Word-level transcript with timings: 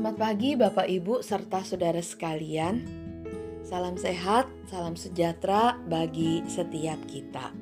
Selamat 0.00 0.32
pagi 0.32 0.56
Bapak 0.56 0.88
Ibu 0.88 1.20
serta 1.20 1.60
saudara 1.60 2.00
sekalian. 2.00 2.88
Salam 3.60 4.00
sehat, 4.00 4.48
salam 4.64 4.96
sejahtera 4.96 5.76
bagi 5.76 6.40
setiap 6.48 7.04
kita. 7.04 7.52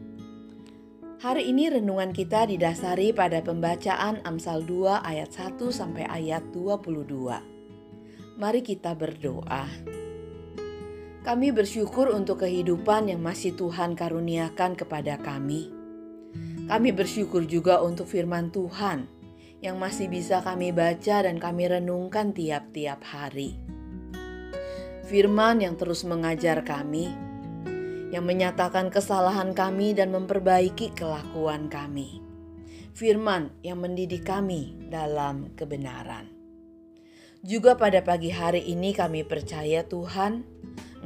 Hari 1.18 1.50
ini 1.50 1.66
renungan 1.66 2.14
kita 2.14 2.46
didasari 2.46 3.10
pada 3.10 3.42
pembacaan 3.42 4.22
Amsal 4.22 4.62
2 4.62 5.02
ayat 5.02 5.34
1 5.34 5.58
sampai 5.74 6.06
ayat 6.06 6.46
22. 6.54 8.38
Mari 8.38 8.60
kita 8.62 8.94
berdoa. 8.94 9.66
Kami 11.26 11.50
bersyukur 11.50 12.14
untuk 12.14 12.46
kehidupan 12.46 13.10
yang 13.10 13.18
masih 13.18 13.58
Tuhan 13.58 13.98
karuniakan 13.98 14.78
kepada 14.78 15.18
kami. 15.18 15.74
Kami 16.70 16.94
bersyukur 16.94 17.42
juga 17.50 17.82
untuk 17.82 18.06
firman 18.06 18.54
Tuhan 18.54 19.17
yang 19.58 19.78
masih 19.82 20.06
bisa 20.06 20.38
kami 20.38 20.70
baca 20.70 21.26
dan 21.26 21.42
kami 21.42 21.66
renungkan 21.66 22.30
tiap-tiap 22.30 23.02
hari. 23.02 23.58
Firman 25.08 25.64
yang 25.64 25.74
terus 25.74 26.06
mengajar 26.06 26.62
kami, 26.62 27.10
yang 28.14 28.24
menyatakan 28.24 28.92
kesalahan 28.92 29.56
kami 29.56 29.96
dan 29.96 30.14
memperbaiki 30.14 30.94
kelakuan 30.94 31.66
kami. 31.66 32.20
Firman 32.94 33.54
yang 33.62 33.82
mendidik 33.82 34.26
kami 34.26 34.74
dalam 34.90 35.54
kebenaran. 35.54 36.30
Juga 37.46 37.78
pada 37.78 38.02
pagi 38.02 38.34
hari 38.34 38.66
ini 38.66 38.90
kami 38.90 39.22
percaya 39.22 39.86
Tuhan, 39.86 40.42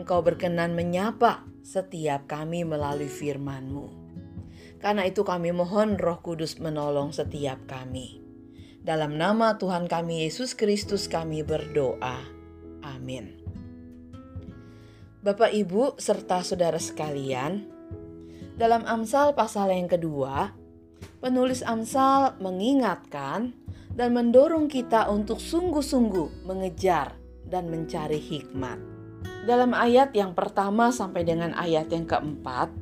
Engkau 0.00 0.24
berkenan 0.24 0.72
menyapa 0.72 1.44
setiap 1.60 2.24
kami 2.24 2.64
melalui 2.64 3.12
firman-Mu. 3.12 4.00
Karena 4.80 5.04
itu 5.04 5.22
kami 5.22 5.52
mohon 5.52 6.00
roh 6.00 6.18
kudus 6.24 6.56
menolong 6.58 7.12
setiap 7.12 7.68
kami. 7.68 8.21
Dalam 8.82 9.14
nama 9.14 9.54
Tuhan 9.62 9.86
kami 9.86 10.26
Yesus 10.26 10.58
Kristus 10.58 11.06
kami 11.06 11.46
berdoa. 11.46 12.18
Amin. 12.82 13.38
Bapak 15.22 15.54
Ibu 15.54 16.02
serta 16.02 16.42
saudara 16.42 16.82
sekalian, 16.82 17.62
dalam 18.58 18.82
Amsal 18.82 19.38
pasal 19.38 19.70
yang 19.70 19.86
kedua, 19.86 20.50
penulis 21.22 21.62
Amsal 21.62 22.34
mengingatkan 22.42 23.54
dan 23.94 24.18
mendorong 24.18 24.66
kita 24.66 25.06
untuk 25.14 25.38
sungguh-sungguh 25.38 26.42
mengejar 26.42 27.14
dan 27.46 27.70
mencari 27.70 28.18
hikmat. 28.18 28.82
Dalam 29.46 29.78
ayat 29.78 30.10
yang 30.10 30.34
pertama 30.34 30.90
sampai 30.90 31.22
dengan 31.22 31.54
ayat 31.54 31.86
yang 31.94 32.02
keempat, 32.02 32.74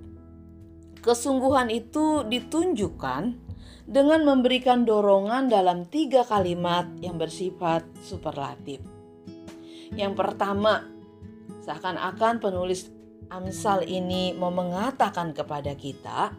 kesungguhan 1.04 1.68
itu 1.68 2.24
ditunjukkan 2.24 3.49
dengan 3.90 4.22
memberikan 4.22 4.86
dorongan 4.86 5.50
dalam 5.50 5.82
tiga 5.90 6.22
kalimat 6.22 6.86
yang 7.02 7.18
bersifat 7.18 7.82
superlatif. 8.06 8.78
Yang 9.90 10.14
pertama, 10.14 10.86
seakan-akan 11.66 12.38
penulis 12.38 12.86
Amsal 13.30 13.86
ini 13.86 14.30
mau 14.34 14.54
mengatakan 14.54 15.34
kepada 15.34 15.74
kita, 15.74 16.30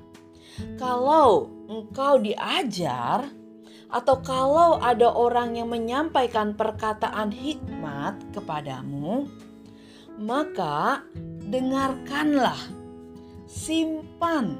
kalau 0.80 1.48
engkau 1.68 2.20
diajar 2.20 3.32
atau 3.92 4.16
kalau 4.24 4.80
ada 4.80 5.12
orang 5.12 5.60
yang 5.60 5.72
menyampaikan 5.72 6.56
perkataan 6.56 7.32
hikmat 7.32 8.16
kepadamu, 8.32 9.28
maka 10.20 11.04
dengarkanlah, 11.48 12.60
simpan, 13.48 14.56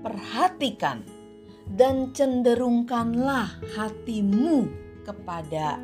perhatikan 0.00 1.04
dan 1.70 2.10
cenderungkanlah 2.10 3.48
hatimu 3.78 4.66
kepada 5.06 5.78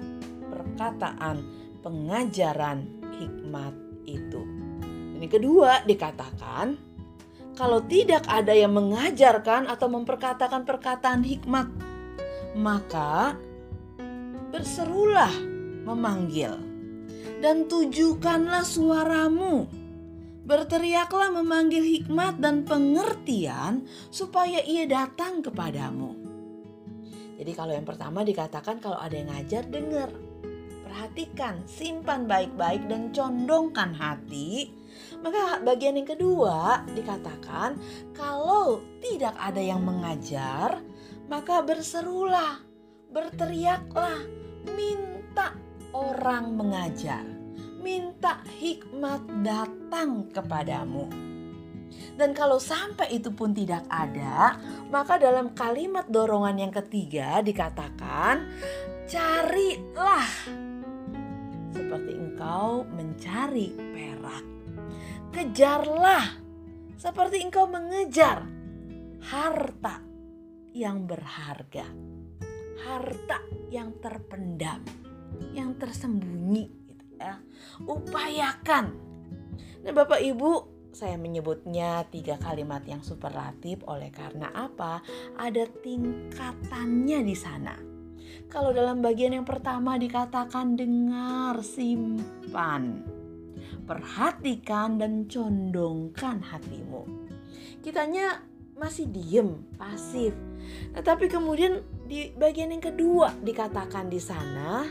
perkataan 0.49 1.43
pengajaran 1.83 2.87
hikmat 3.19 3.75
itu. 4.07 4.43
Ini 5.19 5.27
kedua 5.27 5.83
dikatakan, 5.83 6.79
kalau 7.59 7.83
tidak 7.87 8.23
ada 8.31 8.55
yang 8.55 8.75
mengajarkan 8.75 9.67
atau 9.67 9.91
memperkatakan 9.91 10.63
perkataan 10.63 11.27
hikmat, 11.27 11.67
maka 12.55 13.35
berserulah 14.55 15.35
memanggil 15.83 16.55
dan 17.39 17.67
tujukanlah 17.71 18.67
suaramu 18.67 19.71
Berteriaklah 20.49 21.29
memanggil 21.29 21.85
hikmat 21.85 22.41
dan 22.41 22.65
pengertian 22.65 23.85
supaya 24.09 24.65
ia 24.65 24.89
datang 24.89 25.45
kepadamu. 25.45 26.17
Jadi 27.37 27.53
kalau 27.53 27.77
yang 27.77 27.85
pertama 27.85 28.25
dikatakan 28.25 28.81
kalau 28.81 28.97
ada 28.97 29.13
yang 29.13 29.29
ngajar 29.29 29.69
dengar. 29.69 30.09
Perhatikan, 30.89 31.69
simpan 31.69 32.25
baik-baik 32.25 32.89
dan 32.89 33.13
condongkan 33.13 33.93
hati. 33.93 34.73
Maka 35.21 35.61
bagian 35.61 36.01
yang 36.01 36.09
kedua 36.09 36.81
dikatakan 36.97 37.77
kalau 38.17 38.81
tidak 39.05 39.37
ada 39.37 39.61
yang 39.61 39.85
mengajar, 39.85 40.81
maka 41.29 41.61
berserulah, 41.61 42.65
berteriaklah, 43.13 44.25
minta 44.73 45.53
orang 45.93 46.57
mengajar 46.57 47.38
minta 47.79 48.43
hikmat 48.59 49.23
datang 49.43 50.29
kepadamu. 50.35 51.07
Dan 52.19 52.35
kalau 52.35 52.59
sampai 52.59 53.15
itu 53.15 53.31
pun 53.31 53.55
tidak 53.55 53.87
ada, 53.87 54.59
maka 54.91 55.17
dalam 55.17 55.55
kalimat 55.55 56.05
dorongan 56.11 56.59
yang 56.59 56.73
ketiga 56.75 57.39
dikatakan, 57.41 58.45
"Carilah 59.07 60.29
seperti 61.73 62.13
engkau 62.19 62.83
mencari 62.91 63.71
perak. 63.73 64.45
Kejarlah 65.31 66.27
seperti 66.99 67.47
engkau 67.47 67.71
mengejar 67.71 68.43
harta 69.31 70.03
yang 70.75 71.07
berharga, 71.07 71.87
harta 72.83 73.39
yang 73.71 73.95
terpendam, 74.03 74.83
yang 75.55 75.79
tersembunyi 75.79 76.88
ya. 77.19 77.37
Upayakan. 77.85 78.95
Nah 79.83 79.93
Bapak 79.95 80.23
Ibu 80.23 80.79
saya 80.95 81.15
menyebutnya 81.21 82.03
tiga 82.09 82.41
kalimat 82.41 82.83
yang 82.89 83.05
superlatif 83.05 83.85
oleh 83.87 84.11
karena 84.11 84.51
apa? 84.51 85.05
Ada 85.37 85.69
tingkatannya 85.85 87.21
di 87.23 87.37
sana. 87.37 87.77
Kalau 88.49 88.73
dalam 88.73 89.05
bagian 89.05 89.37
yang 89.37 89.47
pertama 89.47 90.01
dikatakan 90.01 90.75
dengar, 90.75 91.61
simpan, 91.61 93.05
perhatikan 93.85 94.97
dan 94.97 95.29
condongkan 95.29 96.41
hatimu. 96.41 97.05
Kitanya 97.85 98.43
masih 98.75 99.07
diem, 99.13 99.63
pasif. 99.77 100.33
Nah, 100.93 101.03
tapi 101.05 101.29
kemudian 101.29 101.85
di 102.09 102.33
bagian 102.33 102.73
yang 102.73 102.85
kedua 102.85 103.37
dikatakan 103.39 104.09
di 104.09 104.21
sana 104.21 104.89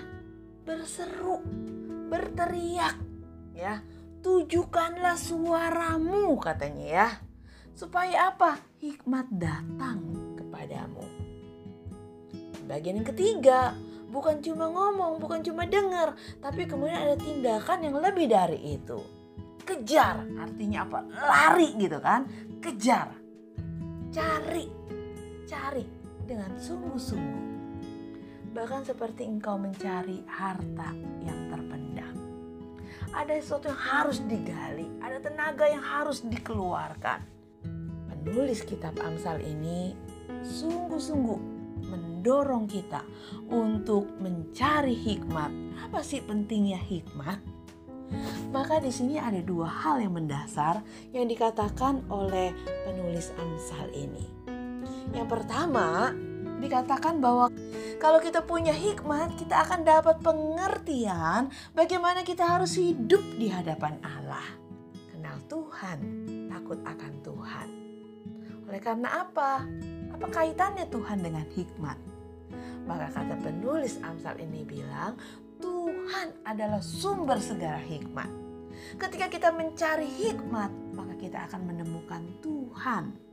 berseru, 0.66 1.42
berteriak 2.08 2.96
ya. 3.54 3.84
Tujukanlah 4.18 5.16
suaramu 5.16 6.36
katanya 6.42 6.86
ya 6.88 7.10
supaya 7.78 8.34
apa? 8.34 8.60
Hikmat 8.82 9.30
datang 9.32 10.02
kepadamu. 10.36 11.06
Bagian 12.68 13.00
yang 13.00 13.08
ketiga 13.08 13.78
bukan 14.10 14.42
cuma 14.42 14.68
ngomong 14.68 15.22
bukan 15.22 15.44
cuma 15.46 15.70
dengar 15.70 16.18
tapi 16.42 16.66
kemudian 16.66 16.98
ada 16.98 17.16
tindakan 17.16 17.80
yang 17.88 17.96
lebih 18.02 18.28
dari 18.28 18.76
itu. 18.76 19.00
Kejar 19.64 20.26
artinya 20.42 20.88
apa? 20.88 21.00
Lari 21.08 21.70
gitu 21.78 22.00
kan? 22.02 22.26
Kejar. 22.60 23.14
Cari 24.12 24.78
cari 25.48 25.88
dengan 26.28 26.52
sungguh-sungguh. 26.60 27.46
Bahkan 28.52 28.84
seperti 28.84 29.24
engkau 29.24 29.56
mencari 29.56 30.28
harta. 30.28 30.92
Ada 33.18 33.34
sesuatu 33.42 33.66
yang 33.74 33.82
harus 33.82 34.22
digali, 34.30 34.86
ada 35.02 35.18
tenaga 35.18 35.66
yang 35.66 35.82
harus 35.82 36.22
dikeluarkan. 36.22 37.26
Penulis 38.14 38.62
kitab 38.62 38.94
Amsal 39.02 39.42
ini 39.42 39.98
sungguh-sungguh 40.46 41.40
mendorong 41.82 42.70
kita 42.70 43.02
untuk 43.50 44.06
mencari 44.22 44.94
hikmat. 44.94 45.50
Apa 45.90 46.06
sih 46.06 46.22
pentingnya 46.22 46.78
hikmat? 46.78 47.42
Maka 48.54 48.78
di 48.86 48.94
sini 48.94 49.18
ada 49.18 49.42
dua 49.42 49.66
hal 49.66 49.98
yang 49.98 50.14
mendasar 50.14 50.86
yang 51.10 51.26
dikatakan 51.26 52.06
oleh 52.14 52.54
penulis 52.86 53.34
Amsal 53.42 53.90
ini. 53.98 54.30
Yang 55.18 55.42
pertama, 55.42 56.14
dikatakan 56.58 57.22
bahwa 57.22 57.50
kalau 57.98 58.22
kita 58.22 58.46
punya 58.46 58.74
hikmat, 58.74 59.34
kita 59.38 59.66
akan 59.66 59.82
dapat 59.82 60.22
pengertian 60.22 61.50
bagaimana 61.74 62.22
kita 62.22 62.46
harus 62.46 62.78
hidup 62.78 63.22
di 63.38 63.50
hadapan 63.50 63.98
Allah. 64.06 64.46
Kenal 65.10 65.38
Tuhan, 65.50 65.98
takut 66.50 66.80
akan 66.86 67.14
Tuhan. 67.26 67.68
Oleh 68.70 68.82
karena 68.82 69.26
apa? 69.26 69.66
Apa 70.14 70.28
kaitannya 70.30 70.86
Tuhan 70.90 71.26
dengan 71.26 71.46
hikmat? 71.54 71.98
Maka 72.86 73.12
kata 73.12 73.36
penulis 73.44 74.00
Amsal 74.06 74.40
ini 74.40 74.64
bilang, 74.64 75.18
Tuhan 75.58 76.46
adalah 76.46 76.80
sumber 76.80 77.42
segala 77.42 77.82
hikmat. 77.82 78.30
Ketika 79.02 79.28
kita 79.28 79.50
mencari 79.52 80.06
hikmat, 80.06 80.72
maka 80.94 81.14
kita 81.18 81.50
akan 81.50 81.62
menemukan 81.66 82.24
Tuhan 82.40 83.27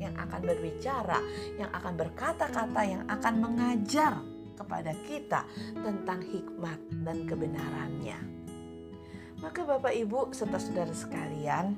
yang 0.00 0.14
akan 0.16 0.40
berbicara, 0.44 1.20
yang 1.60 1.70
akan 1.72 1.94
berkata-kata, 1.96 2.80
yang 2.84 3.04
akan 3.08 3.34
mengajar 3.40 4.20
kepada 4.56 4.92
kita 5.04 5.44
tentang 5.76 6.24
hikmat 6.24 6.80
dan 7.04 7.28
kebenarannya. 7.28 8.18
Maka 9.44 9.68
Bapak 9.68 9.92
Ibu 9.92 10.32
serta 10.32 10.56
saudara 10.56 10.96
sekalian, 10.96 11.76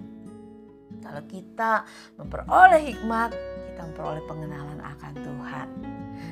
kalau 1.02 1.22
kita 1.26 1.82
memperoleh 2.14 2.94
hikmat, 2.94 3.34
kita 3.74 3.80
memperoleh 3.82 4.24
pengenalan 4.30 4.78
akan 4.78 5.12
Tuhan. 5.18 5.68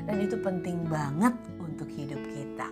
Dan 0.06 0.16
itu 0.22 0.38
penting 0.38 0.86
banget 0.86 1.34
untuk 1.58 1.90
hidup 1.90 2.22
kita. 2.30 2.70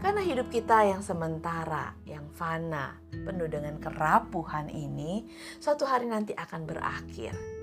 Karena 0.00 0.20
hidup 0.24 0.48
kita 0.48 0.88
yang 0.88 1.04
sementara, 1.04 1.92
yang 2.08 2.24
fana, 2.32 2.96
penuh 3.12 3.48
dengan 3.48 3.76
kerapuhan 3.76 4.72
ini, 4.72 5.28
suatu 5.60 5.84
hari 5.84 6.08
nanti 6.08 6.32
akan 6.32 6.64
berakhir. 6.64 7.59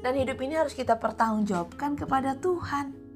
Dan 0.00 0.16
hidup 0.16 0.38
ini 0.42 0.54
harus 0.56 0.72
kita 0.72 0.96
pertanggungjawabkan 0.96 1.98
kepada 1.98 2.36
Tuhan. 2.38 3.06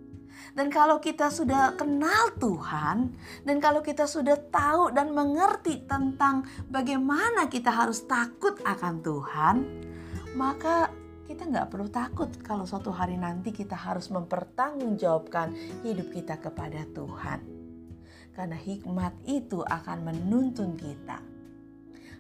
Dan 0.50 0.66
kalau 0.72 0.98
kita 0.98 1.30
sudah 1.30 1.78
kenal 1.78 2.34
Tuhan, 2.40 3.14
dan 3.46 3.56
kalau 3.62 3.84
kita 3.84 4.08
sudah 4.10 4.34
tahu 4.50 4.90
dan 4.90 5.14
mengerti 5.14 5.86
tentang 5.86 6.42
bagaimana 6.66 7.46
kita 7.46 7.70
harus 7.70 8.02
takut 8.08 8.58
akan 8.66 8.94
Tuhan, 8.98 9.56
maka 10.34 10.90
kita 11.30 11.46
nggak 11.46 11.70
perlu 11.70 11.86
takut 11.86 12.26
kalau 12.42 12.66
suatu 12.66 12.90
hari 12.90 13.14
nanti 13.14 13.54
kita 13.54 13.78
harus 13.78 14.10
mempertanggungjawabkan 14.10 15.54
hidup 15.86 16.10
kita 16.10 16.42
kepada 16.42 16.82
Tuhan. 16.90 17.38
Karena 18.34 18.58
hikmat 18.58 19.14
itu 19.30 19.62
akan 19.62 19.98
menuntun 20.10 20.74
kita. 20.74 21.22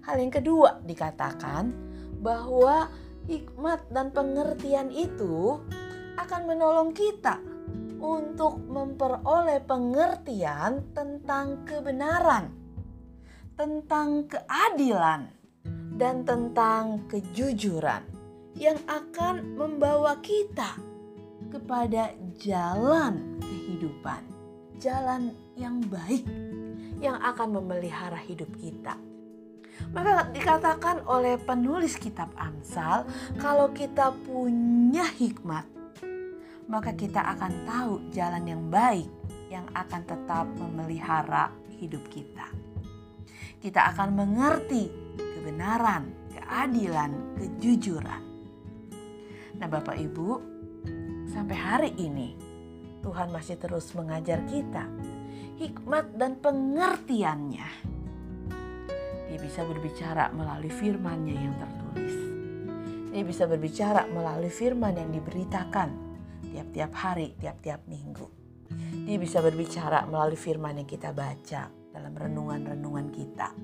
Hal 0.06 0.22
yang 0.22 0.30
kedua 0.30 0.78
dikatakan 0.86 1.74
bahwa 2.22 2.86
hikmat 3.30 3.86
dan 3.94 4.10
pengertian 4.10 4.90
itu 4.90 5.62
akan 6.18 6.42
menolong 6.50 6.90
kita 6.90 7.38
untuk 8.02 8.58
memperoleh 8.66 9.62
pengertian 9.62 10.82
tentang 10.90 11.62
kebenaran, 11.62 12.50
tentang 13.54 14.26
keadilan, 14.26 15.30
dan 15.94 16.26
tentang 16.26 17.06
kejujuran 17.06 18.02
yang 18.58 18.80
akan 18.90 19.54
membawa 19.54 20.18
kita 20.18 20.74
kepada 21.54 22.10
jalan 22.40 23.38
kehidupan, 23.38 24.26
jalan 24.82 25.30
yang 25.54 25.78
baik 25.86 26.24
yang 26.98 27.20
akan 27.20 27.62
memelihara 27.62 28.18
hidup 28.18 28.48
kita. 28.58 29.09
Maka 29.90 30.30
dikatakan 30.30 31.02
oleh 31.08 31.40
penulis 31.40 31.96
kitab 31.96 32.30
Amsal, 32.36 33.08
kalau 33.40 33.72
kita 33.74 34.14
punya 34.28 35.08
hikmat, 35.18 35.66
maka 36.70 36.94
kita 36.94 37.24
akan 37.34 37.52
tahu 37.66 37.92
jalan 38.14 38.44
yang 38.46 38.62
baik 38.70 39.08
yang 39.50 39.66
akan 39.74 40.06
tetap 40.06 40.46
memelihara 40.60 41.50
hidup 41.80 42.06
kita. 42.06 42.46
Kita 43.58 43.90
akan 43.92 44.14
mengerti 44.14 44.88
kebenaran, 45.18 46.14
keadilan, 46.30 47.10
kejujuran 47.34 48.30
Nah, 49.60 49.68
Bapak 49.68 49.92
Ibu, 50.00 50.40
sampai 51.28 51.52
hari 51.52 51.92
ini 52.00 52.32
Tuhan 53.04 53.28
masih 53.28 53.60
terus 53.60 53.92
mengajar 53.92 54.40
kita 54.48 54.88
hikmat 55.60 56.16
dan 56.16 56.40
pengertiannya. 56.40 57.99
Dia 59.30 59.38
bisa 59.38 59.62
berbicara 59.62 60.34
melalui 60.34 60.74
firman-Nya 60.74 61.34
yang 61.38 61.54
tertulis. 61.54 62.16
Dia 63.14 63.22
bisa 63.22 63.46
berbicara 63.46 64.10
melalui 64.10 64.50
firman 64.50 64.98
yang 64.98 65.14
diberitakan 65.14 65.88
tiap-tiap 66.50 66.92
hari, 66.98 67.38
tiap-tiap 67.38 67.86
minggu. 67.86 68.26
Dia 69.06 69.18
bisa 69.22 69.38
berbicara 69.38 70.02
melalui 70.10 70.34
firman 70.34 70.82
yang 70.82 70.88
kita 70.90 71.14
baca 71.14 71.70
dalam 71.94 72.10
renungan-renungan 72.10 73.06
kita. 73.14 73.54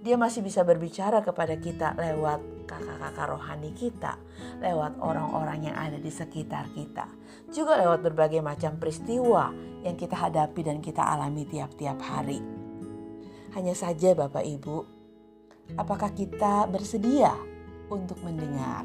Dia 0.00 0.16
masih 0.16 0.40
bisa 0.40 0.64
berbicara 0.64 1.20
kepada 1.20 1.60
kita 1.60 1.92
lewat 1.98 2.68
kakak-kakak 2.68 3.26
rohani 3.26 3.74
kita, 3.76 4.16
lewat 4.62 4.96
orang-orang 5.02 5.72
yang 5.72 5.76
ada 5.76 5.98
di 6.00 6.12
sekitar 6.12 6.72
kita, 6.72 7.10
juga 7.50 7.76
lewat 7.80 8.00
berbagai 8.00 8.38
macam 8.38 8.80
peristiwa 8.80 9.50
yang 9.82 9.98
kita 9.98 10.14
hadapi 10.14 10.60
dan 10.62 10.78
kita 10.78 11.02
alami 11.02 11.42
tiap-tiap 11.44 11.98
hari. 12.00 12.55
Hanya 13.56 13.72
saja, 13.72 14.12
Bapak 14.12 14.44
Ibu, 14.44 14.84
apakah 15.80 16.12
kita 16.12 16.68
bersedia 16.68 17.32
untuk 17.88 18.20
mendengar? 18.20 18.84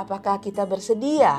Apakah 0.00 0.40
kita 0.40 0.64
bersedia 0.64 1.36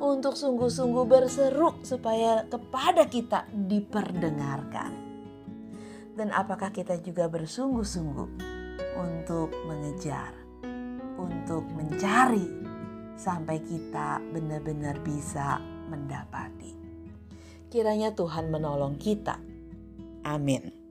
untuk 0.00 0.32
sungguh-sungguh 0.32 1.04
berseru 1.04 1.76
supaya 1.84 2.48
kepada 2.48 3.04
kita 3.04 3.44
diperdengarkan? 3.52 4.96
Dan 6.16 6.32
apakah 6.32 6.72
kita 6.72 6.96
juga 7.04 7.28
bersungguh-sungguh 7.28 8.28
untuk 8.96 9.52
mengejar, 9.68 10.32
untuk 11.20 11.68
mencari 11.76 12.48
sampai 13.20 13.60
kita 13.60 14.24
benar-benar 14.32 15.04
bisa 15.04 15.60
mendapati. 15.92 16.72
Kiranya 17.68 18.16
Tuhan 18.16 18.48
menolong 18.48 18.96
kita. 18.96 19.36
Amin. 20.24 20.85